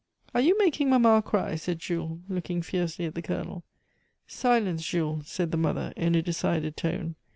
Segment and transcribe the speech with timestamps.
[0.33, 3.63] "Are you making mamma cry?" said Jules, looking fiercely at the Colonel.
[4.25, 7.13] "Silence, Jules!" said the mother in a decided tone.